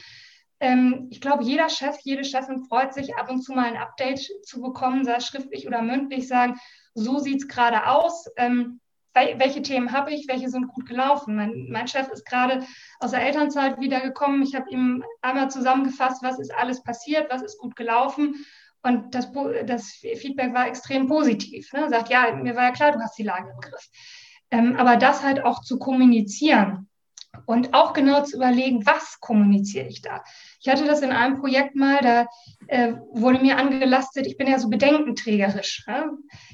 [0.59, 4.29] Ähm, ich glaube, jeder Chef, jede Chefin freut sich, ab und zu mal ein Update
[4.43, 6.59] zu bekommen, sei es schriftlich oder mündlich, sagen,
[6.93, 8.25] so sieht es gerade aus.
[8.35, 8.81] Ähm,
[9.13, 11.37] welche Themen habe ich, welche sind gut gelaufen.
[11.37, 12.65] Mein, mein Chef ist gerade
[12.99, 14.41] aus der Elternzeit wiedergekommen.
[14.43, 18.35] Ich habe ihm einmal zusammengefasst, was ist alles passiert, was ist gut gelaufen
[18.83, 19.31] und das,
[19.65, 21.71] das Feedback war extrem positiv.
[21.73, 21.89] Ne?
[21.89, 23.89] Sagt, ja, mir war ja klar, du hast die Lage im Griff.
[24.49, 26.89] Ähm, aber das halt auch zu kommunizieren
[27.45, 30.23] und auch genau zu überlegen, was kommuniziere ich da.
[30.59, 32.27] Ich hatte das in einem Projekt mal, da
[32.67, 35.85] äh, wurde mir angelastet, ich bin ja so bedenkenträgerisch.
[35.87, 36.11] Ne?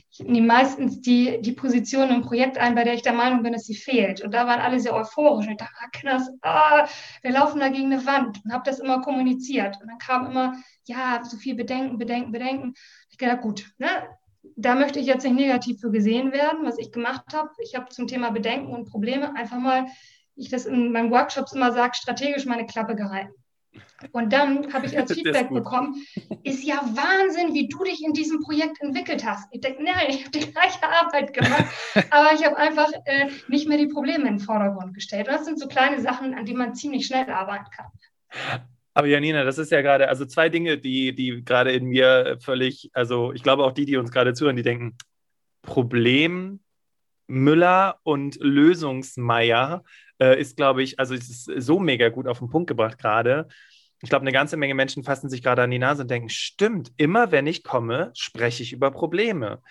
[0.10, 3.54] Ich nehme meistens die, die Position im Projekt ein, bei der ich der Meinung bin,
[3.54, 4.22] dass sie fehlt.
[4.22, 5.46] Und da waren alle sehr euphorisch.
[5.46, 6.88] Und ich dachte, ah, Kinders, ah,
[7.22, 8.40] wir laufen da gegen eine Wand.
[8.44, 9.78] Und habe das immer kommuniziert.
[9.82, 12.74] Und dann kam immer, ja, so viel Bedenken, Bedenken, Bedenken.
[13.10, 13.88] Ich dachte, gut, ne?
[14.56, 17.50] da möchte ich jetzt nicht negativ für gesehen werden, was ich gemacht habe.
[17.62, 19.86] Ich habe zum Thema Bedenken und Probleme einfach mal,
[20.38, 23.34] ich das in meinen Workshops immer sage, strategisch meine Klappe gehalten.
[24.12, 25.96] Und dann habe ich als Feedback bekommen,
[26.44, 29.48] ist ja Wahnsinn, wie du dich in diesem Projekt entwickelt hast.
[29.52, 31.66] Ich denke, nein, ich habe die gleiche Arbeit gemacht,
[32.12, 35.28] aber ich habe einfach äh, nicht mehr die Probleme in den Vordergrund gestellt.
[35.28, 37.88] Und das sind so kleine Sachen, an die man ziemlich schnell arbeiten kann.
[38.94, 42.90] Aber Janina, das ist ja gerade, also zwei Dinge, die, die gerade in mir völlig,
[42.94, 44.98] also ich glaube auch die, die uns gerade zuhören, die denken,
[45.62, 46.62] Problem
[47.28, 49.84] Müller und Lösungsmeier
[50.20, 53.48] äh, ist, glaube ich, also es ist so mega gut auf den Punkt gebracht gerade.
[54.02, 56.92] Ich glaube, eine ganze Menge Menschen fassen sich gerade an die Nase und denken, stimmt,
[56.98, 59.62] immer wenn ich komme, spreche ich über Probleme.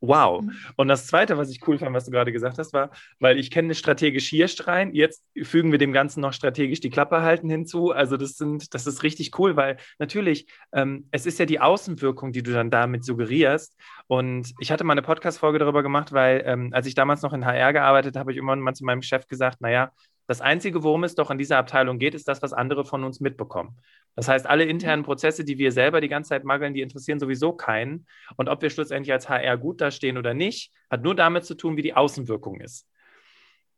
[0.00, 0.42] Wow.
[0.42, 0.52] Mhm.
[0.76, 3.50] Und das Zweite, was ich cool fand, was du gerade gesagt hast, war, weil ich
[3.50, 7.90] kenne strategisch hier strein, jetzt fügen wir dem Ganzen noch strategisch die Klappe halten hinzu.
[7.90, 12.32] Also das sind, das ist richtig cool, weil natürlich, ähm, es ist ja die Außenwirkung,
[12.32, 13.76] die du dann damit suggerierst.
[14.06, 17.44] Und ich hatte mal eine Podcast-Folge darüber gemacht, weil ähm, als ich damals noch in
[17.44, 19.90] HR gearbeitet habe, habe ich irgendwann mal zu meinem Chef gesagt, naja,
[20.28, 23.18] das Einzige, worum es doch in dieser Abteilung geht, ist das, was andere von uns
[23.18, 23.78] mitbekommen.
[24.14, 27.54] Das heißt, alle internen Prozesse, die wir selber die ganze Zeit mageln, die interessieren sowieso
[27.54, 28.06] keinen.
[28.36, 31.78] Und ob wir schlussendlich als HR gut dastehen oder nicht, hat nur damit zu tun,
[31.78, 32.86] wie die Außenwirkung ist.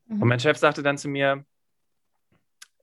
[0.09, 0.23] Mhm.
[0.23, 1.45] Und mein Chef sagte dann zu mir,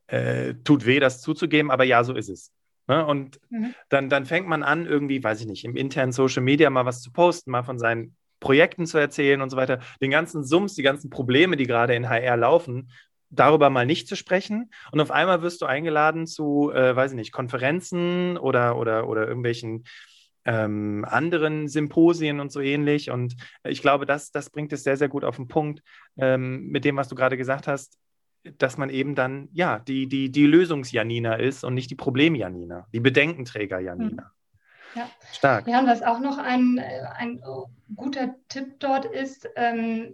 [0.07, 2.53] äh, tut weh, das zuzugeben, aber ja, so ist es.
[2.87, 3.05] Ne?
[3.05, 3.75] Und mhm.
[3.89, 7.01] dann, dann fängt man an, irgendwie, weiß ich nicht, im internen Social Media mal was
[7.01, 9.79] zu posten, mal von seinen Projekten zu erzählen und so weiter.
[10.01, 12.91] Den ganzen Sums, die ganzen Probleme, die gerade in HR laufen
[13.29, 14.71] darüber mal nicht zu sprechen.
[14.91, 19.27] Und auf einmal wirst du eingeladen zu, äh, weiß ich nicht, Konferenzen oder, oder, oder
[19.27, 19.83] irgendwelchen
[20.45, 23.11] ähm, anderen Symposien und so ähnlich.
[23.11, 25.81] Und ich glaube, das, das bringt es sehr, sehr gut auf den Punkt
[26.17, 27.97] ähm, mit dem, was du gerade gesagt hast.
[28.57, 32.99] dass man eben dann, ja, die, die, die Lösungs-Janina ist und nicht die Problem-Janina, die
[32.99, 34.23] Bedenkenträger-Janina.
[34.23, 34.31] Hm.
[34.95, 35.09] Ja.
[35.33, 35.67] Stark.
[35.67, 36.79] Ja, und was auch noch ein,
[37.17, 37.41] ein
[37.95, 40.13] guter Tipp dort ist, ähm,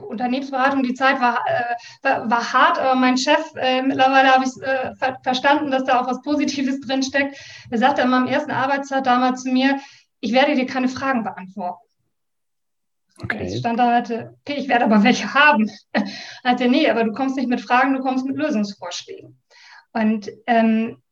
[0.00, 4.94] Unternehmensberatung, die Zeit war, äh, war, hart, aber mein Chef, äh, mittlerweile habe ich äh,
[4.96, 7.36] ver verstanden, dass da auch was Positives drinsteckt.
[7.70, 9.78] Er sagte in meinem ersten Arbeitstag damals zu mir,
[10.20, 11.86] ich werde dir keine Fragen beantworten.
[13.22, 13.48] Okay.
[13.48, 15.70] Ich stand da hatte, okay, ich werde aber welche haben.
[15.92, 16.04] er
[16.44, 19.38] hatte, nee, aber du kommst nicht mit Fragen, du kommst mit Lösungsvorschlägen.
[19.92, 21.02] Und ähm,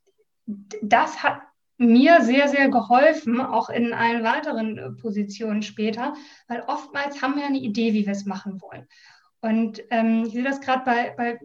[0.47, 1.41] das hat
[1.79, 6.15] mir sehr, sehr geholfen, auch in allen weiteren äh, Positionen später,
[6.49, 8.87] weil oftmals haben wir eine Idee, wie wir es machen wollen.
[9.41, 11.39] Und ähm, ich sehe das gerade bei, bei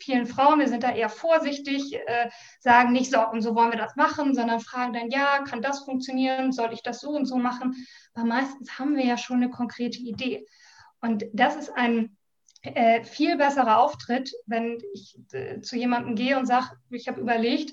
[0.00, 2.28] vielen Frauen, wir sind da eher vorsichtig, äh,
[2.60, 5.84] sagen nicht so und so wollen wir das machen, sondern fragen dann, ja, kann das
[5.84, 7.74] funktionieren, soll ich das so und so machen?
[8.12, 10.46] Aber meistens haben wir ja schon eine konkrete Idee.
[11.00, 12.18] Und das ist ein
[12.60, 17.72] äh, viel besserer Auftritt, wenn ich äh, zu jemandem gehe und sage, ich habe überlegt,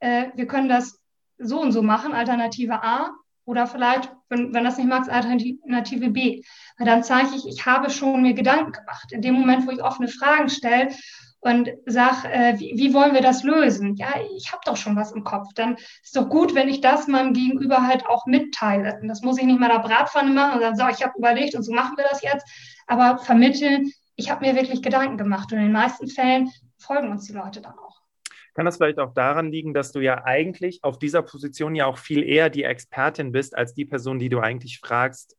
[0.00, 1.00] äh, wir können das
[1.38, 3.10] so und so machen, Alternative A,
[3.46, 6.42] oder vielleicht, wenn, wenn das nicht magst, Alternative B.
[6.78, 9.12] Weil dann zeige ich, ich habe schon mir Gedanken gemacht.
[9.12, 10.94] In dem Moment, wo ich offene Fragen stelle
[11.40, 13.96] und sage, äh, wie, wie, wollen wir das lösen?
[13.96, 15.48] Ja, ich habe doch schon was im Kopf.
[15.54, 18.98] Dann ist doch gut, wenn ich das meinem Gegenüber halt auch mitteile.
[19.00, 21.54] Und das muss ich nicht mal der Bratpfanne machen und sagen, so, ich habe überlegt
[21.54, 22.46] und so machen wir das jetzt.
[22.86, 25.52] Aber vermitteln, ich habe mir wirklich Gedanken gemacht.
[25.52, 28.03] Und in den meisten Fällen folgen uns die Leute dann auch.
[28.54, 31.98] Kann das vielleicht auch daran liegen, dass du ja eigentlich auf dieser Position ja auch
[31.98, 35.36] viel eher die Expertin bist, als die Person, die du eigentlich fragst,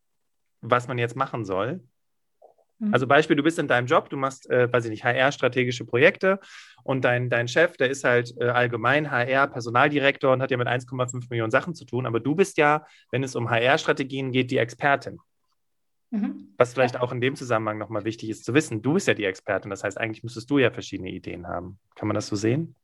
[0.61, 1.81] was man jetzt machen soll?
[2.79, 2.93] Mhm.
[2.93, 6.39] Also Beispiel, du bist in deinem Job, du machst, äh, weiß ich nicht, HR-strategische Projekte
[6.83, 10.67] und dein, dein Chef, der ist halt äh, allgemein HR, Personaldirektor und hat ja mit
[10.67, 14.57] 1,5 Millionen Sachen zu tun, aber du bist ja, wenn es um HR-Strategien geht, die
[14.57, 15.19] Expertin.
[16.11, 16.49] Mhm.
[16.57, 19.25] Was vielleicht auch in dem Zusammenhang nochmal wichtig ist zu wissen, du bist ja die
[19.25, 21.79] Expertin, das heißt, eigentlich müsstest du ja verschiedene Ideen haben.
[21.95, 22.75] Kann man das so sehen?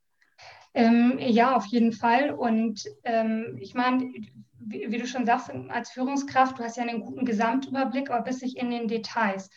[0.74, 2.30] Ähm, ja, auf jeden Fall.
[2.30, 4.12] Und ähm, ich meine,
[4.58, 8.40] wie, wie, du schon sagst, als Führungskraft, du hast ja einen guten Gesamtüberblick, aber bis
[8.40, 9.50] sich in den Details.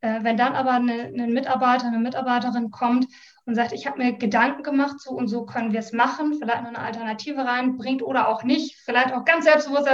[0.00, 3.06] Äh, wenn dann aber eine, ein Mitarbeiter, eine Mitarbeiterin kommt
[3.44, 6.62] und sagt, ich habe mir Gedanken gemacht, so und so können wir es machen, vielleicht
[6.62, 9.88] noch eine Alternative reinbringt oder auch nicht, vielleicht auch ganz selbstbewusst,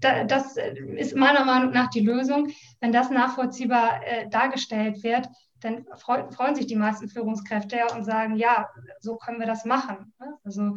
[0.00, 0.56] das
[0.96, 2.48] ist meiner Meinung nach die Lösung.
[2.80, 5.28] Wenn das nachvollziehbar äh, dargestellt wird,
[5.60, 8.68] dann freu, freuen sich die meisten Führungskräfte ja und sagen, ja,
[9.00, 10.12] so können wir das machen.
[10.18, 10.34] Ne?
[10.44, 10.76] Also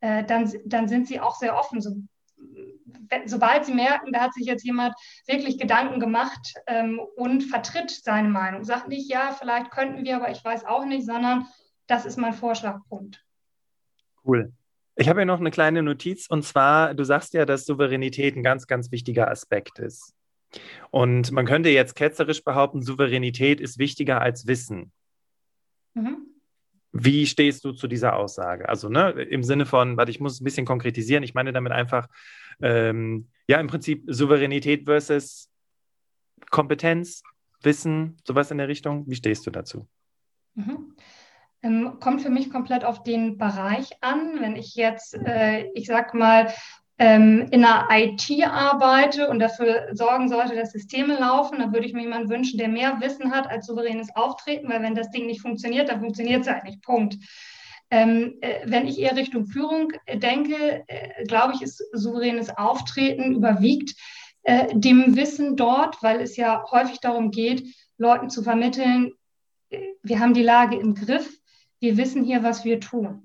[0.00, 1.80] äh, dann, dann sind sie auch sehr offen.
[1.80, 1.96] So,
[3.26, 4.94] sobald sie merken, da hat sich jetzt jemand
[5.26, 10.30] wirklich Gedanken gemacht ähm, und vertritt seine Meinung, sagt nicht, ja, vielleicht könnten wir, aber
[10.30, 11.46] ich weiß auch nicht, sondern
[11.86, 13.24] das ist mein Vorschlagpunkt.
[14.24, 14.52] Cool.
[14.96, 18.42] Ich habe hier noch eine kleine Notiz und zwar, du sagst ja, dass Souveränität ein
[18.42, 20.13] ganz, ganz wichtiger Aspekt ist.
[20.90, 24.92] Und man könnte jetzt ketzerisch behaupten, Souveränität ist wichtiger als Wissen.
[25.94, 26.34] Mhm.
[26.92, 28.68] Wie stehst du zu dieser Aussage?
[28.68, 31.24] Also ne, im Sinne von, warte, ich muss es ein bisschen konkretisieren.
[31.24, 32.08] Ich meine damit einfach,
[32.62, 35.50] ähm, ja, im Prinzip Souveränität versus
[36.50, 37.22] Kompetenz,
[37.62, 39.08] Wissen, sowas in der Richtung.
[39.08, 39.88] Wie stehst du dazu?
[40.54, 40.94] Mhm.
[41.62, 44.40] Ähm, kommt für mich komplett auf den Bereich an.
[44.40, 46.52] Wenn ich jetzt, äh, ich sag mal,
[46.98, 51.92] ähm, in der IT arbeite und dafür sorgen sollte, dass Systeme laufen, dann würde ich
[51.92, 55.40] mir jemanden wünschen, der mehr Wissen hat als souveränes Auftreten, weil wenn das Ding nicht
[55.40, 56.82] funktioniert, dann funktioniert es halt nicht.
[56.82, 57.16] Punkt.
[57.90, 63.94] Ähm, äh, wenn ich eher Richtung Führung denke, äh, glaube ich, ist souveränes Auftreten überwiegt
[64.44, 67.64] äh, dem Wissen dort, weil es ja häufig darum geht,
[67.98, 69.12] Leuten zu vermitteln,
[69.70, 71.38] äh, wir haben die Lage im Griff,
[71.80, 73.23] wir wissen hier, was wir tun.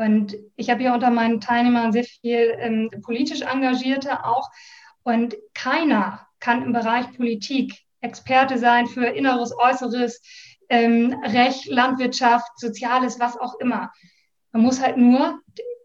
[0.00, 4.48] Und ich habe hier unter meinen Teilnehmern sehr viel ähm, politisch Engagierte auch.
[5.02, 10.22] Und keiner kann im Bereich Politik Experte sein für Inneres, Äußeres,
[10.70, 13.92] ähm, Recht, Landwirtschaft, Soziales, was auch immer.
[14.52, 15.38] Man muss halt nur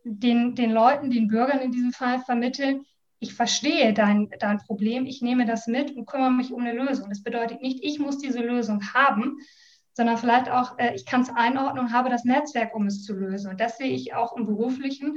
[0.05, 2.85] den, den Leuten, den Bürgern in diesem Fall vermitteln,
[3.19, 7.09] ich verstehe dein, dein Problem, ich nehme das mit und kümmere mich um eine Lösung.
[7.09, 9.39] Das bedeutet nicht, ich muss diese Lösung haben,
[9.95, 13.13] sondern vielleicht auch, äh, ich kann es einordnen und habe das Netzwerk, um es zu
[13.13, 13.49] lösen.
[13.49, 15.15] Und das sehe ich auch im beruflichen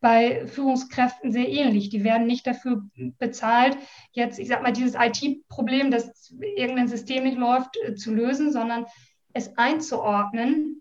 [0.00, 1.90] bei Führungskräften sehr ähnlich.
[1.90, 2.82] Die werden nicht dafür
[3.18, 3.76] bezahlt,
[4.12, 8.86] jetzt, ich sage mal, dieses IT-Problem, dass irgendein System nicht läuft, äh, zu lösen, sondern
[9.34, 10.71] es einzuordnen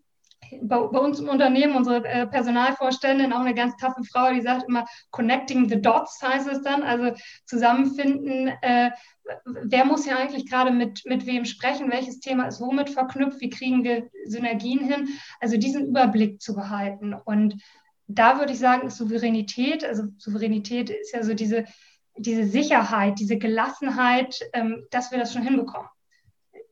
[0.62, 4.68] bei, bei, uns im Unternehmen, unsere äh, Personalvorständin, auch eine ganz taffe Frau, die sagt
[4.68, 7.14] immer, connecting the dots heißt es dann, also
[7.46, 8.92] zusammenfinden, äh,
[9.46, 13.50] wer muss ja eigentlich gerade mit, mit wem sprechen, welches Thema ist womit verknüpft, wie
[13.50, 15.10] kriegen wir Synergien hin,
[15.40, 17.14] also diesen Überblick zu behalten.
[17.14, 17.62] Und
[18.08, 21.66] da würde ich sagen, Souveränität, also Souveränität ist ja so diese,
[22.18, 25.90] diese Sicherheit, diese Gelassenheit, ähm, dass wir das schon hinbekommen,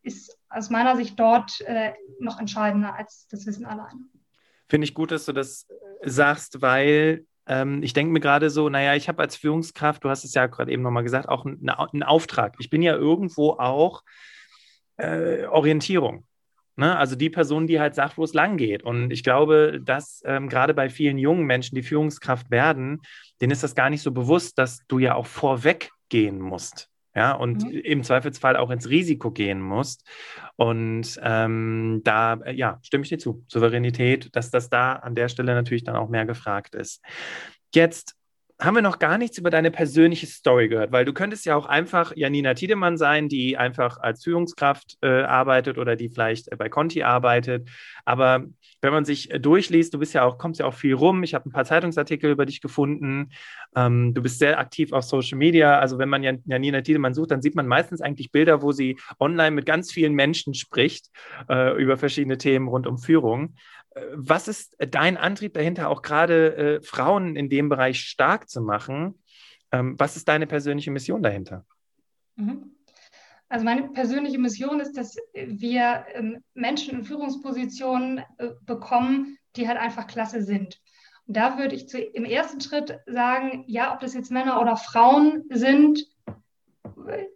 [0.04, 4.00] ist aus meiner Sicht dort äh, noch entscheidender als das Wissen alleine.
[4.68, 5.68] Finde ich gut, dass du das
[6.04, 10.24] sagst, weil ähm, ich denke mir gerade so, naja, ich habe als Führungskraft, du hast
[10.24, 12.56] es ja gerade eben nochmal gesagt, auch einen, einen Auftrag.
[12.60, 14.04] Ich bin ja irgendwo auch
[14.98, 16.26] äh, Orientierung.
[16.76, 16.96] Ne?
[16.96, 18.84] Also die Person, die halt sagt, wo es lang geht.
[18.84, 23.02] Und ich glaube, dass ähm, gerade bei vielen jungen Menschen, die Führungskraft werden,
[23.42, 26.89] denen ist das gar nicht so bewusst, dass du ja auch vorweg gehen musst.
[27.20, 27.72] Ja, und mhm.
[27.72, 30.08] im Zweifelsfall auch ins Risiko gehen musst.
[30.56, 33.44] Und ähm, da, äh, ja, stimme ich dir zu.
[33.50, 37.04] Souveränität, dass das da an der Stelle natürlich dann auch mehr gefragt ist.
[37.76, 38.16] Jetzt
[38.62, 41.66] haben wir noch gar nichts über deine persönliche Story gehört, weil du könntest ja auch
[41.66, 46.68] einfach Janina Tiedemann sein, die einfach als Führungskraft äh, arbeitet oder die vielleicht äh, bei
[46.68, 47.70] Conti arbeitet.
[48.04, 48.46] Aber
[48.82, 51.24] wenn man sich äh, durchliest, du bist ja auch, kommst ja auch viel rum.
[51.24, 53.30] Ich habe ein paar Zeitungsartikel über dich gefunden.
[53.78, 55.80] Ähm, du bist sehr aktiv auf Social Media.
[55.80, 58.98] Also wenn man Jan Janina Tiedemann sucht, dann sieht man meistens eigentlich Bilder, wo sie
[59.20, 61.10] online mit ganz vielen Menschen spricht
[61.50, 63.56] äh, über verschiedene Themen rund um Führung
[64.14, 69.22] was ist dein Antrieb dahinter, auch gerade äh, Frauen in dem Bereich stark zu machen?
[69.72, 71.66] Ähm, was ist deine persönliche Mission dahinter?
[72.36, 72.76] Mhm.
[73.50, 79.80] Also meine persönliche Mission ist, dass wir ähm, Menschen in Führungspositionen äh, bekommen, die halt
[79.80, 80.80] einfach klasse sind.
[81.26, 84.78] Und da würde ich zu, im ersten Schritt sagen, ja, ob das jetzt Männer oder
[84.78, 86.06] Frauen sind,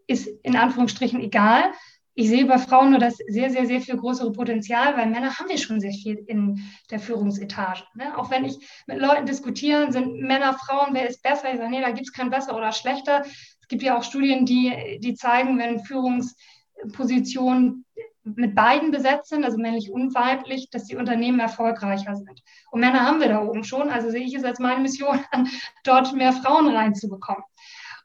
[0.07, 1.71] ist in Anführungsstrichen egal
[2.15, 5.49] ich sehe bei Frauen nur das sehr, sehr, sehr viel größere Potenzial, weil Männer haben
[5.49, 7.83] wir schon sehr viel in der Führungsetage.
[7.95, 8.15] Ne?
[8.17, 11.51] Auch wenn ich mit Leuten diskutiere, sind Männer, Frauen, wer ist besser?
[11.51, 13.23] Ich sage, nee, da gibt es kein besser oder schlechter.
[13.25, 17.83] Es gibt ja auch Studien, die, die zeigen, wenn Führungspositionen
[18.23, 22.41] mit beiden besetzt sind, also männlich und weiblich, dass die Unternehmen erfolgreicher sind.
[22.71, 25.19] Und Männer haben wir da oben schon, also sehe ich es als meine Mission
[25.83, 27.43] dort mehr Frauen reinzubekommen.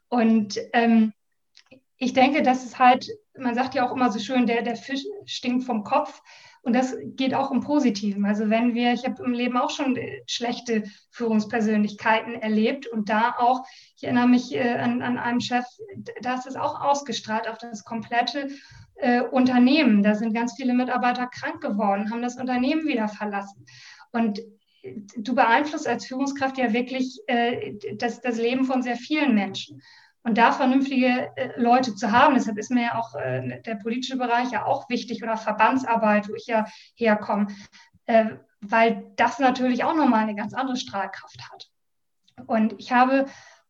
[0.09, 1.13] Und ähm,
[1.99, 3.09] ich denke, dass es halt
[3.39, 6.21] man sagt ja auch immer so schön, der, der Fisch stinkt vom Kopf.
[6.61, 8.25] Und das geht auch im Positiven.
[8.25, 13.35] Also wenn wir, ich habe im Leben auch schon äh, schlechte Führungspersönlichkeiten erlebt und da
[13.37, 15.63] auch, ich erinnere mich äh, an, an einen Chef,
[16.21, 18.49] da ist es auch ausgestrahlt auf das komplette
[18.95, 20.03] äh, Unternehmen.
[20.03, 23.65] Da sind ganz viele Mitarbeiter krank geworden, haben das Unternehmen wieder verlassen.
[24.11, 24.41] Und
[25.15, 29.81] du beeinflusst als Führungskraft ja wirklich äh, das, das Leben von sehr vielen Menschen.
[30.29, 34.15] Und da vernünftige äh, Leute zu haben, deshalb ist mir ja auch äh, der politische
[34.15, 37.47] Bereich ja auch wichtig oder Verbandsarbeit, wo ich ja herkomme,
[38.05, 38.25] äh,
[38.61, 41.67] weil das natürlich auch nochmal eine ganz andere Strahlkraft hat.
[42.45, 43.25] Und ich habe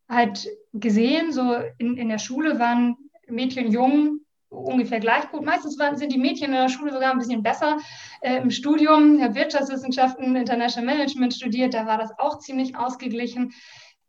[0.09, 2.97] halt gesehen, so in, in der Schule waren
[3.29, 5.45] Mädchen, Jungen ungefähr gleich gut.
[5.45, 7.77] Meistens waren, sind die Mädchen in der Schule sogar ein bisschen besser.
[8.19, 13.53] Äh, Im Studium, ich habe Wirtschaftswissenschaften, International Management studiert, da war das auch ziemlich ausgeglichen.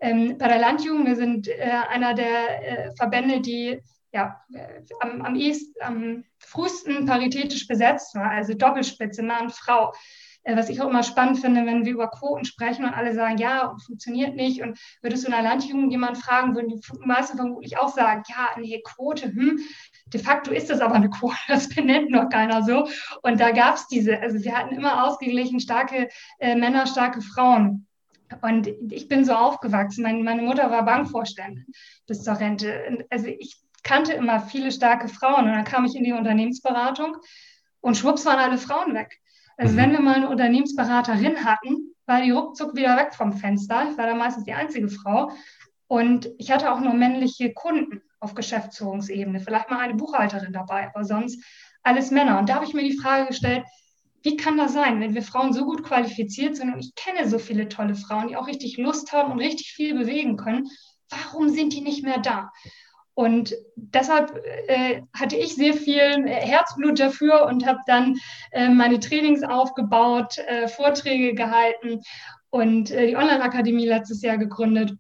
[0.01, 3.81] Ähm, bei der Landjugend, wir sind äh, einer der äh, Verbände, die
[4.13, 9.93] ja, äh, am, am, ehesten, am frühesten paritätisch besetzt war, also Doppelspitze, Mann, Frau.
[10.43, 13.37] Äh, was ich auch immer spannend finde, wenn wir über Quoten sprechen und alle sagen,
[13.39, 14.63] ja, funktioniert nicht.
[14.63, 18.49] Und würdest du in der Landjugend jemanden fragen, würden die meisten vermutlich auch sagen, ja,
[18.59, 19.61] nee, Quote, hm,
[20.07, 22.89] de facto ist das aber eine Quote, das benennt noch keiner so.
[23.23, 26.09] Und da gab es diese, also wir hatten immer ausgeglichen starke
[26.39, 27.87] äh, Männer, starke Frauen.
[28.43, 30.03] Und ich bin so aufgewachsen.
[30.03, 31.67] Meine, meine Mutter war Bankvorständin
[32.07, 33.05] bis zur Rente.
[33.11, 35.47] Also ich kannte immer viele starke Frauen.
[35.47, 37.17] Und dann kam ich in die Unternehmensberatung
[37.81, 39.19] und schwupps waren alle Frauen weg.
[39.57, 39.79] Also mhm.
[39.79, 43.89] wenn wir mal eine Unternehmensberaterin hatten, war die ruckzuck wieder weg vom Fenster.
[43.91, 45.31] Ich war da meistens die einzige Frau.
[45.87, 49.41] Und ich hatte auch nur männliche Kunden auf Geschäftsführungsebene.
[49.41, 51.43] Vielleicht mal eine Buchhalterin dabei, aber sonst
[51.83, 52.39] alles Männer.
[52.39, 53.65] Und da habe ich mir die Frage gestellt,
[54.23, 57.39] wie kann das sein, wenn wir Frauen so gut qualifiziert sind und ich kenne so
[57.39, 60.69] viele tolle Frauen, die auch richtig Lust haben und richtig viel bewegen können,
[61.09, 62.51] warum sind die nicht mehr da?
[63.15, 64.35] Und deshalb
[64.69, 68.19] äh, hatte ich sehr viel Herzblut dafür und habe dann
[68.53, 72.01] äh, meine Trainings aufgebaut, äh, Vorträge gehalten
[72.51, 74.95] und äh, die Online-Akademie letztes Jahr gegründet.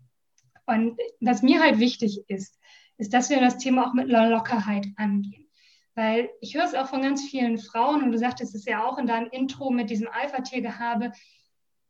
[0.66, 2.59] Und was mir halt wichtig ist,
[2.98, 5.49] ist, dass wir das Thema auch mit Lockerheit angehen.
[5.94, 8.98] Weil ich höre es auch von ganz vielen Frauen und du sagtest es ja auch
[8.98, 11.12] in deinem Intro mit diesem Alpha-Tiergehabe.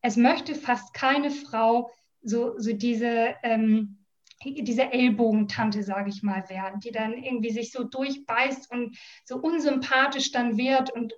[0.03, 1.91] Es möchte fast keine Frau
[2.23, 4.01] so, so diese, ähm,
[4.43, 10.33] diese Ellbogentante, sage ich mal, werden, die dann irgendwie sich so durchbeißt und so unsympathisch
[10.33, 10.91] dann wird.
[10.91, 11.13] Und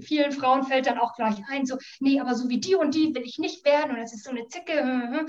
[0.00, 3.14] vielen Frauen fällt dann auch gleich ein, so, nee, aber so wie die und die
[3.14, 5.26] will ich nicht werden und das ist so eine Zicke.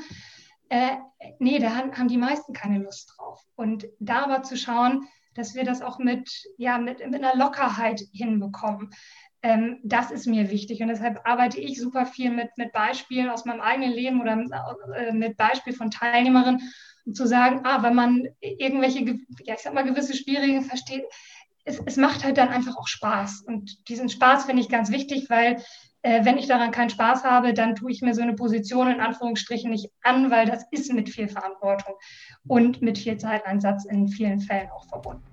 [0.70, 0.98] Äh,
[1.40, 3.44] nee, da haben die meisten keine Lust drauf.
[3.56, 5.08] Und da aber zu schauen,
[5.40, 8.92] dass wir das auch mit, ja, mit, mit einer Lockerheit hinbekommen.
[9.42, 13.46] Ähm, das ist mir wichtig und deshalb arbeite ich super viel mit, mit Beispielen aus
[13.46, 14.44] meinem eigenen Leben oder
[14.96, 16.62] äh, mit Beispielen von Teilnehmerinnen,
[17.06, 21.06] um zu sagen, ah, wenn man irgendwelche, ja, ich sag mal, gewisse Spielregeln versteht,
[21.64, 23.44] es, es macht halt dann einfach auch Spaß.
[23.48, 25.64] Und diesen Spaß finde ich ganz wichtig, weil
[26.02, 29.02] äh, wenn ich daran keinen Spaß habe, dann tue ich mir so eine Position in
[29.02, 31.96] Anführungsstrichen nicht an, weil das ist mit viel Verantwortung
[32.48, 35.29] und mit viel Zeiteinsatz in vielen Fällen auch verbunden.